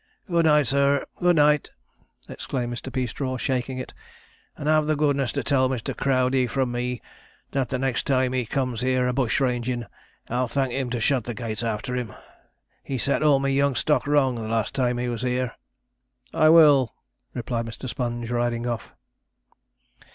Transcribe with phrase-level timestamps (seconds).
[0.27, 1.69] 'Good night, sir; good night!'
[2.27, 2.91] exclaimed Mr.
[2.91, 3.93] Peastraw, shaking it;
[4.57, 5.95] 'and have the goodness to tell Mr.
[5.95, 7.03] Crowdey from me
[7.51, 9.85] that the next time he comes here a bush rangin',
[10.27, 12.13] I'll thank him to shut the gates after him.
[12.83, 15.53] He set all my young stock wrong the last time he was here.'
[16.33, 16.95] 'I will,'
[17.35, 17.87] replied Mr.
[17.87, 18.93] Sponge, riding off.